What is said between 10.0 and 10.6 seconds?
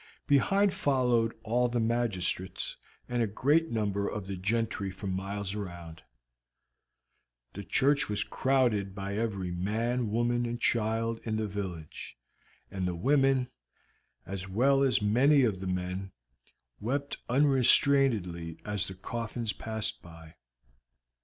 woman, and